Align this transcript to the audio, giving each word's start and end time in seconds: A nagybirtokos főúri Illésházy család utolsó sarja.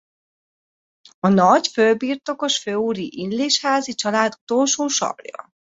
A 1.19 1.27
nagybirtokos 1.27 2.57
főúri 2.57 3.09
Illésházy 3.21 3.93
család 3.93 4.33
utolsó 4.41 4.87
sarja. 4.87 5.51